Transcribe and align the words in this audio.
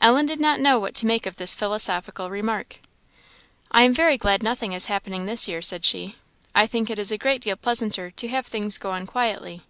Ellen 0.00 0.24
did 0.24 0.38
not 0.38 0.60
know 0.60 0.78
what 0.78 0.94
to 0.94 1.04
make 1.06 1.26
of 1.26 1.34
this 1.34 1.52
philosophical 1.52 2.30
remark. 2.30 2.78
"I 3.72 3.82
am 3.82 3.92
very 3.92 4.16
glad 4.16 4.40
nothing 4.40 4.72
is 4.72 4.86
happening 4.86 5.26
this 5.26 5.48
year," 5.48 5.60
said 5.62 5.84
she; 5.84 6.14
"I 6.54 6.68
think 6.68 6.90
it 6.90 6.98
is 7.00 7.10
a 7.10 7.18
great 7.18 7.40
deal 7.40 7.56
pleasanter 7.56 8.12
to 8.12 8.28
have 8.28 8.46
things 8.46 8.78
go 8.78 8.92
on 8.92 9.04
quietly." 9.04 9.62